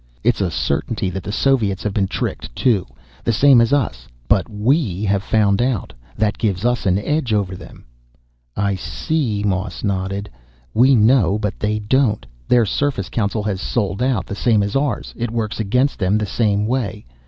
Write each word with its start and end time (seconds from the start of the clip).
"It's 0.23 0.41
a 0.41 0.49
certainty 0.49 1.11
that 1.11 1.21
the 1.21 1.31
Soviets 1.31 1.83
have 1.83 1.93
been 1.93 2.07
tricked, 2.07 2.55
too, 2.55 2.87
the 3.23 3.31
same 3.31 3.61
as 3.61 3.71
us. 3.71 4.07
But 4.27 4.49
we 4.49 5.03
have 5.05 5.21
found 5.21 5.61
out. 5.61 5.93
That 6.17 6.39
gives 6.39 6.65
us 6.65 6.87
an 6.87 6.97
edge 6.97 7.33
over 7.35 7.55
them." 7.55 7.85
"I 8.57 8.73
see." 8.73 9.43
Moss 9.43 9.83
nodded. 9.83 10.27
"We 10.73 10.95
know, 10.95 11.37
but 11.37 11.59
they 11.59 11.77
don't. 11.77 12.25
Their 12.47 12.65
Surface 12.65 13.09
Council 13.09 13.43
has 13.43 13.61
sold 13.61 14.01
out, 14.01 14.25
the 14.25 14.33
same 14.33 14.63
as 14.63 14.75
ours. 14.75 15.13
It 15.15 15.29
works 15.29 15.59
against 15.59 15.99
them 15.99 16.17
the 16.17 16.25
same 16.25 16.65
way. 16.65 17.05